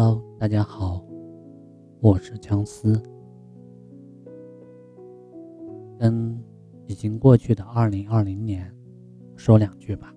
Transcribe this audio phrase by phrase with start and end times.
[0.00, 1.04] Hello，大家好，
[2.00, 3.02] 我是姜思，
[5.98, 6.40] 跟
[6.86, 8.72] 已经过去的二零二零年
[9.34, 10.14] 说两句吧。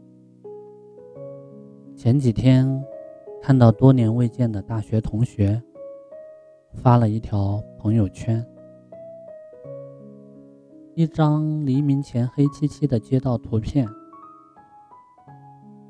[1.95, 2.79] 前几天
[3.41, 5.59] 看到多年未见的大学同学
[6.75, 8.45] 发了一条朋友圈，
[10.93, 13.89] 一张黎明前黑漆漆的街道图片，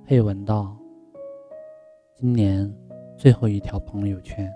[0.05, 0.78] 配文道
[2.16, 2.73] ：“今年。”
[3.22, 4.52] 最后一条朋友圈，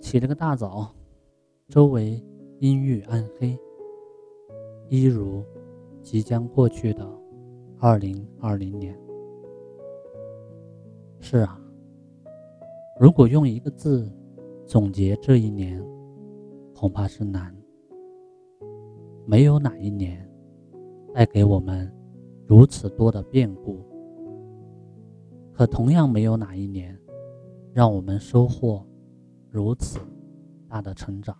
[0.00, 0.90] 起了个大早，
[1.68, 2.18] 周围
[2.60, 3.54] 阴郁暗黑，
[4.88, 5.44] 一如
[6.00, 7.06] 即将过去的
[7.78, 8.98] 二零二零年。
[11.20, 11.60] 是啊，
[12.98, 14.10] 如果用一个字
[14.64, 15.84] 总结这一年，
[16.74, 17.54] 恐怕是难。
[19.26, 20.26] 没有哪一年
[21.12, 21.94] 带给我们
[22.46, 23.84] 如此多的变故。
[25.56, 26.98] 可同样没有哪一年，
[27.74, 28.86] 让我们收获
[29.50, 29.98] 如此
[30.68, 31.36] 大的成长。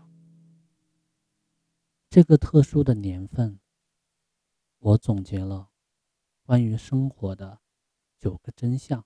[2.11, 3.61] 这个特殊的年份，
[4.81, 5.69] 我总结了
[6.45, 7.61] 关于生活的
[8.19, 9.05] 九个真相。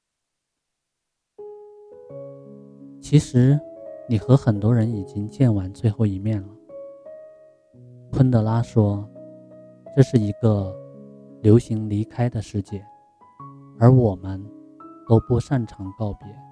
[2.98, 3.60] 其实，
[4.08, 6.48] 你和很多人已经见完最后一面了。
[8.10, 9.06] 昆德拉说
[9.94, 10.74] ：“这是一个
[11.42, 12.82] 流行离开的世界，
[13.78, 14.42] 而我们。”
[15.08, 16.47] 都不擅长告别。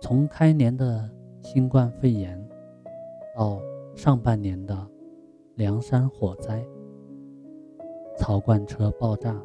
[0.00, 1.10] 从开年的
[1.42, 2.38] 新冠肺炎，
[3.36, 3.60] 到
[3.96, 4.86] 上半年的
[5.56, 6.64] 凉山火灾、
[8.16, 9.36] 槽罐车爆炸，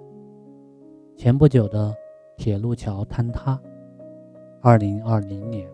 [1.17, 1.93] 前不久的
[2.37, 3.59] 铁路桥坍塌，
[4.61, 5.67] 二零二零年，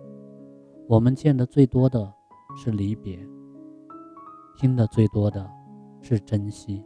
[0.87, 2.11] 我们见的最多的
[2.55, 3.19] 是离别，
[4.57, 5.45] 听的最多的
[6.01, 6.81] 是珍惜。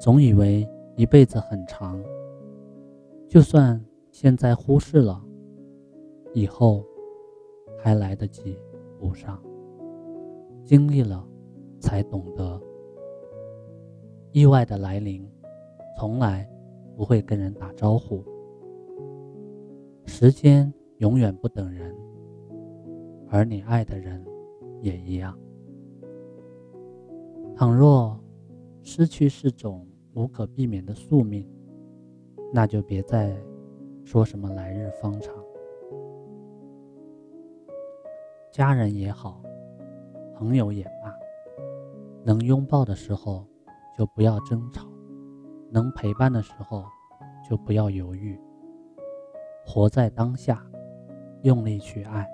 [0.00, 2.02] 总以为一辈子很长。
[3.28, 5.20] 就算现在忽视了，
[6.36, 6.84] 以后
[7.78, 8.58] 还来得及
[9.00, 9.42] 补上。
[10.66, 11.26] 经历了，
[11.80, 12.60] 才懂得，
[14.32, 15.26] 意外的来临，
[15.98, 16.46] 从来
[16.94, 18.22] 不会跟人打招呼。
[20.04, 21.96] 时间永远不等人，
[23.30, 24.22] 而你爱的人
[24.82, 25.34] 也一样。
[27.56, 28.14] 倘若
[28.82, 31.50] 失去是种无可避免的宿命。
[32.52, 33.34] 那就别再
[34.04, 35.34] 说什么来日方长。
[38.56, 39.42] 家人也好，
[40.34, 41.14] 朋友也罢，
[42.24, 43.46] 能拥抱的时候
[43.98, 44.88] 就不要争吵，
[45.70, 46.82] 能陪伴的时候
[47.46, 48.40] 就不要犹豫。
[49.62, 50.66] 活在当下，
[51.42, 52.26] 用力去爱，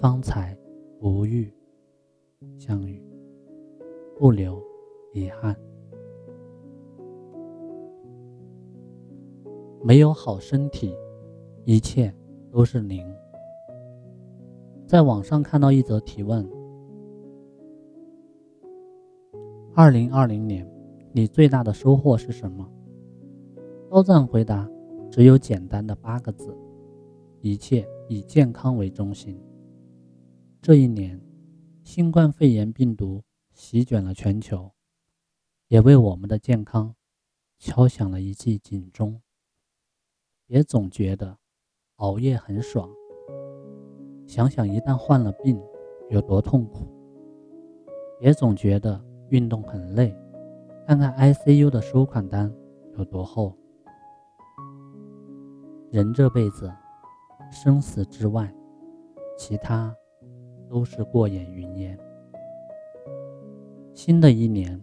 [0.00, 0.56] 方才
[0.98, 1.52] 不欲
[2.56, 2.98] 相遇，
[4.18, 4.58] 不留
[5.12, 5.54] 遗憾。
[9.84, 10.96] 没有好身体，
[11.66, 12.10] 一切
[12.50, 13.06] 都是零。
[14.88, 16.50] 在网上看到一则提问：
[19.74, 20.66] 二零二零年，
[21.12, 22.66] 你最大的收获是什么？
[23.90, 24.66] 高赞回答：
[25.10, 26.56] 只有简单的八个字，
[27.42, 29.38] 一切以健康为中心。
[30.62, 31.20] 这一年，
[31.82, 33.22] 新冠肺炎病毒
[33.52, 34.72] 席卷了全球，
[35.66, 36.94] 也为我们的健康
[37.58, 39.20] 敲响了一记警钟。
[40.46, 41.36] 别总觉得
[41.96, 42.88] 熬夜很爽，
[44.28, 45.58] 想想一旦患了病
[46.10, 46.86] 有多痛苦。
[48.20, 50.14] 别总觉得运动很累，
[50.86, 52.52] 看看 ICU 的收款单
[52.98, 53.56] 有多厚。
[55.90, 56.70] 人这辈子，
[57.50, 58.52] 生死之外，
[59.38, 59.96] 其他
[60.68, 61.98] 都是过眼云烟。
[63.94, 64.78] 新的一年，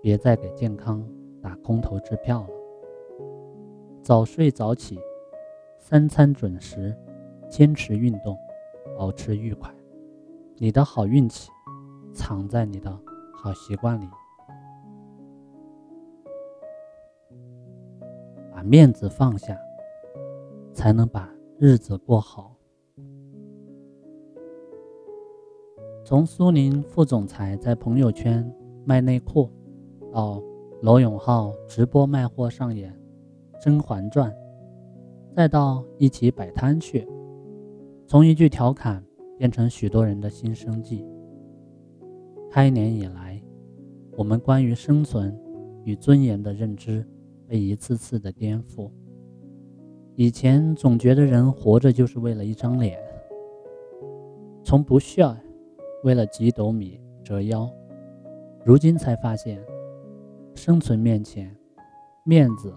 [0.00, 1.04] 别再给健康
[1.42, 2.50] 打空头支票了。
[4.02, 5.00] 早睡早起，
[5.76, 6.96] 三餐准时，
[7.50, 8.38] 坚持运动，
[8.98, 9.72] 保持愉快。
[10.56, 11.52] 你的好运气
[12.12, 12.90] 藏在你的
[13.32, 14.08] 好习惯里。
[18.50, 19.56] 把面子放下，
[20.72, 22.56] 才能把日子过好。
[26.04, 28.52] 从苏宁副总裁在朋友圈
[28.84, 29.48] 卖内裤，
[30.10, 30.42] 到
[30.82, 32.92] 罗永浩直播卖货上演。
[33.62, 34.28] 《甄嬛传》，
[35.36, 37.08] 再到一起摆摊去，
[38.08, 39.04] 从一句调侃
[39.36, 41.06] 变成许多人的新生计。
[42.50, 43.38] 开年以来，
[44.16, 45.38] 我们关于生存
[45.84, 47.06] 与尊严的认知
[47.46, 48.90] 被一次次的颠覆。
[50.14, 52.98] 以前总觉得人活着就是为了一张脸，
[54.64, 55.36] 从不需要
[56.02, 57.70] 为了几斗米折腰，
[58.64, 59.62] 如今才发现，
[60.54, 61.54] 生存面前，
[62.24, 62.74] 面子。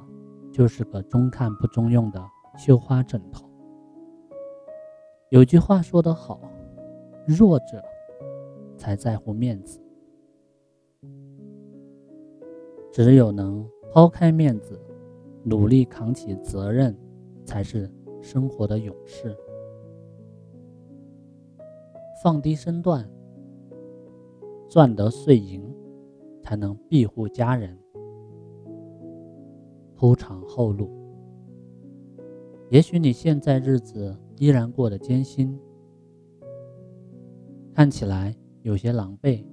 [0.52, 2.22] 就是个中看不中用的
[2.58, 3.50] 绣花枕头。
[5.32, 6.42] 有句话说得好，
[7.26, 7.82] 弱者
[8.76, 9.80] 才在乎面子，
[12.92, 14.78] 只有能抛开面子，
[15.46, 16.94] 努力扛起责任，
[17.46, 17.90] 才是
[18.22, 19.34] 生活的勇士。
[22.22, 23.10] 放低身段，
[24.68, 25.64] 赚得碎银，
[26.42, 27.80] 才能庇护家人，
[29.96, 30.92] 铺长后路。
[32.70, 35.56] 也许你现在日子依然过得艰辛，
[37.76, 39.46] 看起来有些狼狈，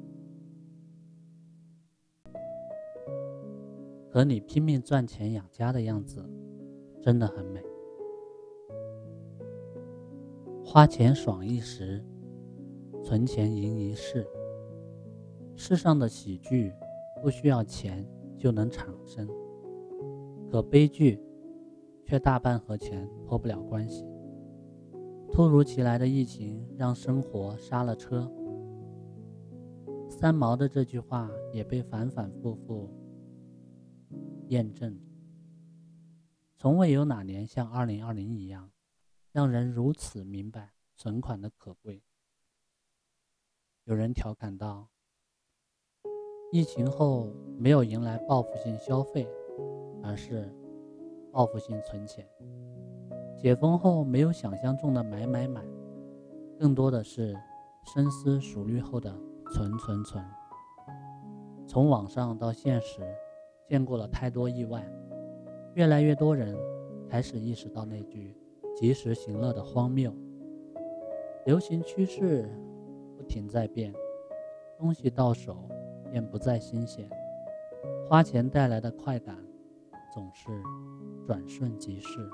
[4.08, 6.24] 可你拼命赚钱养家的样子
[7.02, 7.62] 真的很美。
[10.64, 12.02] 花钱爽一时，
[13.04, 14.26] 存钱赢一世。
[15.54, 16.72] 世上的喜剧
[17.20, 18.08] 不需要钱
[18.38, 19.28] 就能产生，
[20.50, 21.22] 可悲剧。
[22.06, 24.02] 却大半和钱脱不了关系。
[25.32, 28.30] 突如其来的疫情让生活刹了车。
[30.08, 32.90] 三毛的这句话也被反反复复
[34.48, 34.98] 验证。
[36.56, 38.72] 从未有哪年像二零二零一样，
[39.30, 42.02] 让人如此明白存款的可贵。
[43.84, 44.88] 有人调侃道
[46.50, 49.28] ：“疫情后没有迎来报复性消费，
[50.02, 50.52] 而是……”
[51.30, 52.26] 报复性存钱，
[53.38, 55.62] 解封后没有想象中的买买买，
[56.58, 57.38] 更多的是
[57.84, 59.14] 深思熟虑后的
[59.52, 60.24] 存存存。
[61.64, 63.00] 从网上到现实，
[63.68, 64.84] 见过了太多意外，
[65.74, 66.58] 越来越多人
[67.08, 68.36] 开始意识到那句
[68.74, 70.12] “及时行乐”的荒谬。
[71.46, 72.50] 流行趋势
[73.16, 73.94] 不停在变，
[74.76, 75.56] 东西到手
[76.10, 77.08] 便不再新鲜，
[78.08, 79.38] 花钱带来的快感
[80.12, 80.50] 总是。
[81.26, 82.26] 转瞬即逝，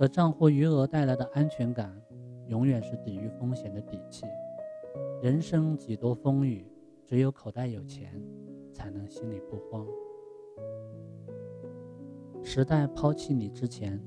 [0.00, 1.94] 可账户余额带来的安全感，
[2.46, 4.24] 永远是抵御风险的底气。
[5.20, 6.64] 人生几多风雨，
[7.04, 8.18] 只有口袋有钱，
[8.72, 9.86] 才能心里不慌。
[12.42, 14.02] 时代抛弃你之前，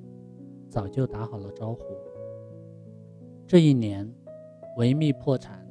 [0.68, 1.84] 早就打好了招呼。
[3.46, 4.12] 这一年，
[4.78, 5.64] 维密破产，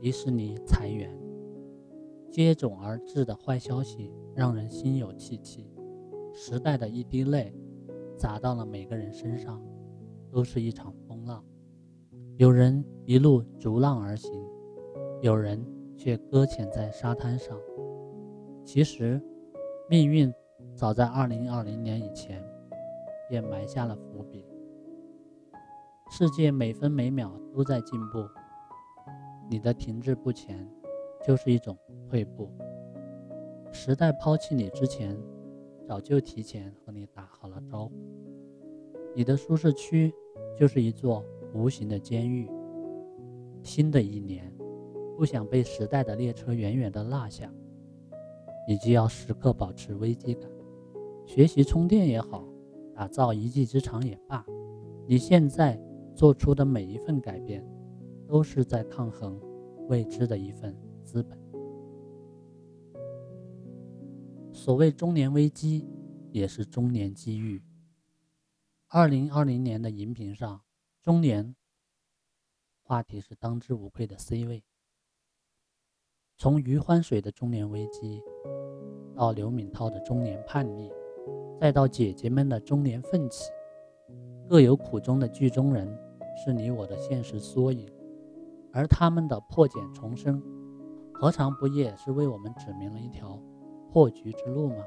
[0.00, 1.14] 迪士尼裁员，
[2.30, 5.70] 接踵而至的坏消息让人心有戚戚。
[6.32, 7.54] 时代的一滴泪，
[8.16, 9.62] 砸到了每个人身上，
[10.30, 11.44] 都是一场风浪。
[12.36, 14.32] 有人一路逐浪而行，
[15.20, 15.64] 有人
[15.96, 17.58] 却搁浅在沙滩上。
[18.64, 19.20] 其实，
[19.88, 20.32] 命运
[20.74, 22.42] 早在二零二零年以前，
[23.28, 24.44] 便埋下了伏笔。
[26.10, 28.26] 世界每分每秒都在进步，
[29.50, 30.68] 你的停滞不前，
[31.24, 31.76] 就是一种
[32.08, 32.50] 退步。
[33.72, 35.16] 时代抛弃你之前。
[35.86, 37.92] 早就提前和你打好了招呼，
[39.14, 40.12] 你的舒适区
[40.58, 41.24] 就是一座
[41.54, 42.50] 无形的监狱。
[43.62, 44.52] 新的一年，
[45.16, 47.52] 不想被时代的列车远远的落下，
[48.68, 50.50] 你就要时刻保持危机感。
[51.24, 52.44] 学习充电也好，
[52.94, 54.44] 打造一技之长也罢，
[55.06, 55.80] 你现在
[56.14, 57.64] 做出的每一份改变，
[58.26, 59.40] 都是在抗衡
[59.88, 61.38] 未知的一份资本。
[64.66, 65.86] 所谓中年危机，
[66.32, 67.62] 也是中年机遇。
[68.88, 70.60] 二零二零年的荧屏上，
[71.00, 71.54] 中年
[72.82, 74.64] 话题是当之无愧的 C 位。
[76.36, 78.20] 从余欢水的中年危机，
[79.14, 80.90] 到刘敏涛的中年叛逆，
[81.60, 83.44] 再到姐姐们的中年奋起，
[84.48, 85.96] 各有苦衷的剧中人，
[86.44, 87.88] 是你我的现实缩影。
[88.72, 90.42] 而他们的破茧重生，
[91.14, 93.40] 何尝不也是为我们指明了一条？
[93.90, 94.84] 破局之路吗？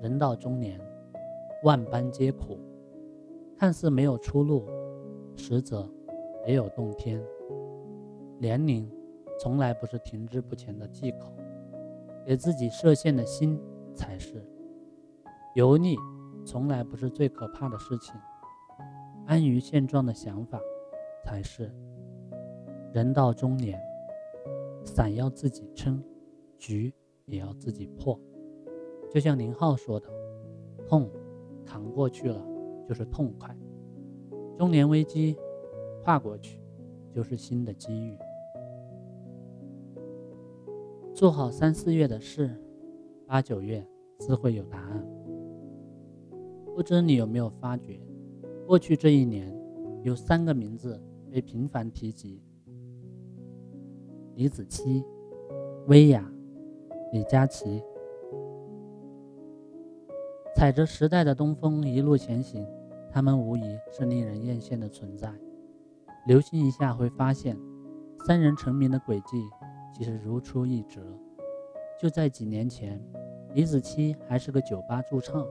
[0.00, 0.80] 人到中年，
[1.62, 2.58] 万般皆苦，
[3.58, 4.66] 看似没有出路，
[5.36, 5.86] 实则
[6.44, 7.22] 别有洞天。
[8.38, 8.90] 年龄
[9.38, 11.34] 从来不是停滞不前的借口，
[12.24, 13.60] 给自己设限的心
[13.94, 14.42] 才是。
[15.54, 15.96] 油腻
[16.46, 18.14] 从来不是最可怕的事情，
[19.26, 20.58] 安于现状的想法
[21.24, 21.70] 才是。
[22.92, 23.78] 人到中年，
[24.82, 26.02] 伞要自己撑，
[26.56, 26.94] 局。
[27.30, 28.18] 也要自己破，
[29.08, 30.08] 就像宁浩说的
[30.88, 31.08] ：“痛
[31.64, 32.44] 扛过去了
[32.88, 33.56] 就是痛快，
[34.58, 35.36] 中年危机
[36.02, 36.60] 跨过去
[37.14, 38.18] 就是新的机遇。
[41.14, 42.50] 做好三四月的事，
[43.26, 43.86] 八九月
[44.18, 45.06] 自会有答案。
[46.74, 48.00] 不知你有没有发觉，
[48.66, 49.54] 过去这一年
[50.02, 52.42] 有三个名字被频繁提及：
[54.34, 55.04] 李子柒、
[55.86, 56.28] 薇娅。”
[57.12, 57.82] 李佳琦，
[60.54, 62.64] 踩着时代的东风一路前行，
[63.10, 65.28] 他们无疑是令人艳羡的存在。
[66.28, 67.58] 留心一下会发现，
[68.24, 69.42] 三人成名的轨迹
[69.92, 71.00] 其实如出一辙。
[71.98, 73.04] 就在几年前，
[73.54, 75.44] 李子柒还是个酒吧驻唱，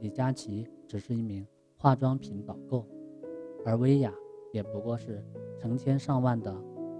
[0.00, 1.46] 李佳琦只是一名
[1.78, 2.86] 化妆品导购，
[3.64, 4.12] 而薇娅
[4.52, 5.24] 也不过是
[5.58, 6.54] 成千上万的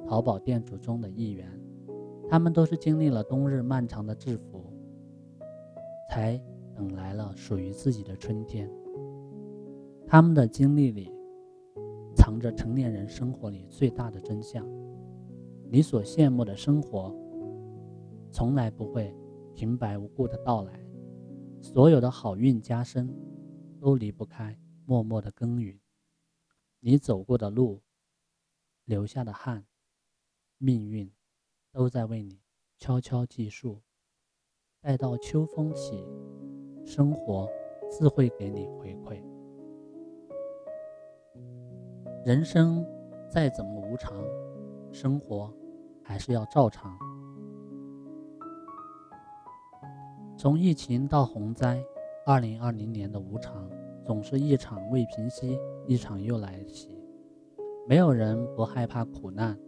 [0.08, 1.46] 淘宝店主中的一员。
[2.28, 4.72] 他们都是经历了冬日漫长的制服，
[6.10, 6.40] 才
[6.74, 8.70] 等来了属于自己的春天。
[10.06, 11.12] 他们的经历里，
[12.14, 14.66] 藏着成年人生活里最大的真相。
[15.70, 17.14] 你所羡慕的生活，
[18.30, 19.14] 从来不会
[19.54, 20.80] 平白无故的到来。
[21.60, 23.08] 所有的好运加身，
[23.80, 25.78] 都离不开默默的耕耘。
[26.80, 27.80] 你走过的路，
[28.84, 29.64] 流下的汗，
[30.58, 31.10] 命运。
[31.74, 32.38] 都在为你
[32.78, 33.82] 悄悄计数，
[34.80, 36.06] 待到秋风起，
[36.84, 37.50] 生活
[37.90, 39.20] 自会给你回馈。
[42.24, 42.86] 人生
[43.28, 44.24] 再怎么无常，
[44.92, 45.52] 生活
[46.00, 46.96] 还是要照常。
[50.38, 51.82] 从疫情到洪灾，
[52.24, 53.68] 二零二零年的无常
[54.04, 56.96] 总是一场未平息，一场又来袭。
[57.88, 59.58] 没有人不害怕苦难，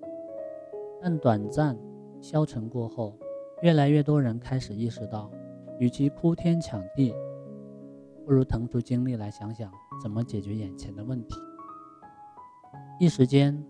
[1.02, 1.76] 但短暂。
[2.26, 3.16] 消沉过后，
[3.62, 5.30] 越来越多人开始意识到，
[5.78, 7.14] 与其哭天抢地，
[8.24, 11.36] 不如腾出精力来想想怎么解决眼前的问题。
[12.98, 13.64] 一时间，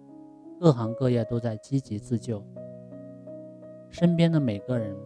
[0.58, 2.42] 各行各业都在积极自救，
[3.90, 4.96] 身边的每个人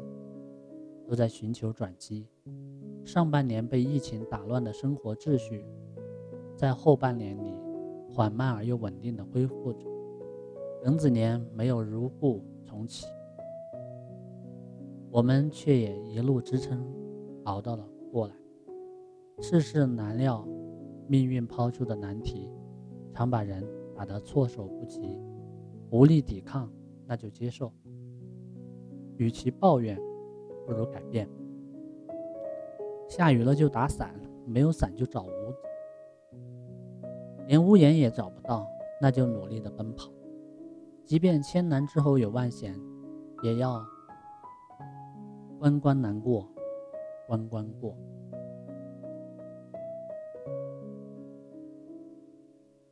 [1.08, 2.28] 都在寻求转机。
[3.04, 5.66] 上半年被疫情打乱的生活秩序，
[6.54, 7.52] 在后半年里
[8.08, 9.80] 缓慢而又稳定的恢复着。
[10.84, 13.06] 庚子年没有如故重启。
[15.12, 16.86] 我们却也一路支撑，
[17.44, 18.34] 熬到了过来。
[19.40, 20.46] 世事难料，
[21.08, 22.48] 命运抛出的难题，
[23.12, 25.18] 常把人打得措手不及，
[25.90, 26.70] 无力抵抗，
[27.06, 27.72] 那就接受。
[29.16, 29.98] 与其抱怨，
[30.64, 31.28] 不如改变。
[33.08, 34.14] 下雨了就打伞，
[34.46, 35.56] 没有伞就找屋子，
[37.48, 38.64] 连屋檐也找不到，
[39.00, 40.08] 那就努力的奔跑。
[41.04, 42.78] 即便千难之后有万险，
[43.42, 43.84] 也要。
[45.60, 46.48] 关关难过，
[47.26, 47.94] 关关过。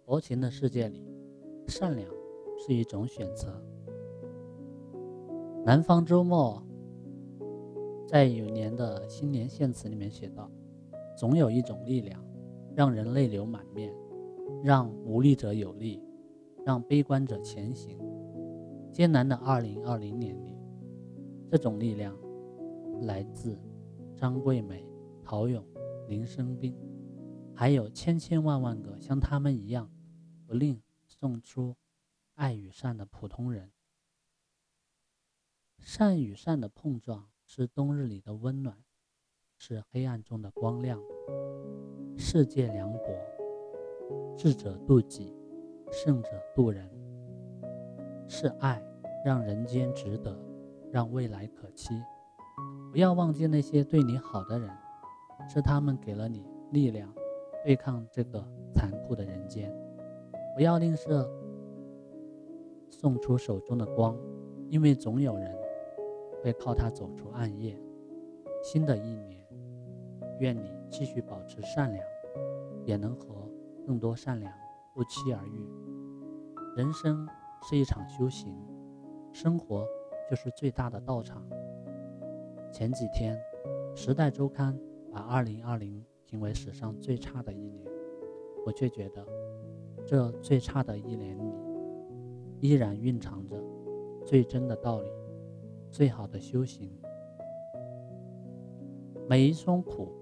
[0.04, 1.02] 薄情的世界里，
[1.66, 2.06] 善良
[2.58, 3.58] 是一种选择。
[5.64, 6.62] 南方周末
[8.06, 10.50] 在有年的新年献词里面写道
[11.16, 12.22] ：“总有一种力量，
[12.76, 13.90] 让人泪流满面，
[14.62, 16.02] 让无力者有力，
[16.66, 17.98] 让悲观者前行。”
[18.92, 20.54] 艰难的二零二零年里，
[21.50, 22.14] 这种力量。
[23.02, 23.58] 来自
[24.16, 24.84] 张桂梅、
[25.22, 25.64] 陶勇、
[26.08, 26.76] 林生斌，
[27.54, 29.90] 还有千千万万个像他们一样
[30.46, 31.76] 不吝送出
[32.34, 33.70] 爱与善的普通人。
[35.78, 38.76] 善与善的碰撞是冬日里的温暖，
[39.56, 41.00] 是黑暗中的光亮。
[42.16, 45.34] 世界凉薄，智者渡己，
[45.90, 46.90] 圣者渡人。
[48.26, 48.82] 是爱
[49.24, 50.38] 让人间值得，
[50.92, 51.94] 让未来可期。
[52.90, 54.70] 不要忘记那些对你好的人，
[55.48, 57.12] 是他们给了你力量，
[57.64, 59.72] 对抗这个残酷的人间。
[60.54, 61.28] 不要吝啬
[62.90, 64.16] 送出手中的光，
[64.68, 65.54] 因为总有人
[66.42, 67.78] 会靠它走出暗夜。
[68.62, 69.40] 新的一年，
[70.40, 72.04] 愿你继续保持善良，
[72.84, 73.48] 也能和
[73.86, 74.52] 更多善良
[74.94, 75.68] 不期而遇。
[76.74, 77.28] 人生
[77.62, 78.52] 是一场修行，
[79.32, 79.86] 生活
[80.28, 81.40] 就是最大的道场。
[82.78, 83.36] 前几天，
[83.96, 84.72] 《时代周刊》
[85.10, 87.84] 把2020评为史上最差的一年，
[88.64, 89.26] 我却觉得，
[90.06, 91.52] 这最差的一年里，
[92.60, 93.60] 依然蕴藏着
[94.24, 95.08] 最真的道理，
[95.90, 96.88] 最好的修行。
[99.28, 100.12] 每一松苦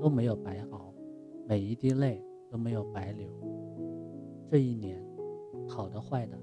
[0.00, 0.92] 都没有白熬，
[1.46, 3.30] 每一滴泪都没有白流。
[4.48, 5.00] 这一年，
[5.68, 6.36] 好的坏的，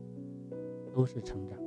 [0.93, 1.59] 都是成长。